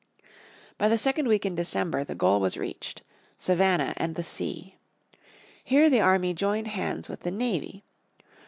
By 0.79 0.89
the 0.89 0.97
second 0.97 1.27
week 1.27 1.45
in 1.45 1.53
December 1.53 2.03
the 2.03 2.15
goal 2.15 2.39
was 2.39 2.57
reached 2.57 3.03
Savannah 3.37 3.93
and 3.97 4.15
the 4.15 4.23
sea. 4.23 4.77
Here 5.63 5.91
the 5.91 6.01
army 6.01 6.33
joined 6.33 6.69
hands 6.69 7.07
with 7.07 7.19
the 7.19 7.29
navy. 7.29 7.83